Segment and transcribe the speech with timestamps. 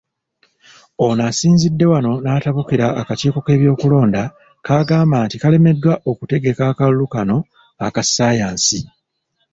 [1.05, 4.23] Ono asinzidde wano n'atabukira akakiiko k'ebyokulonda
[4.65, 7.37] k'agamba nti kalemeddwa okutegeka akalulu kano
[7.85, 8.79] aka Ssaayansi.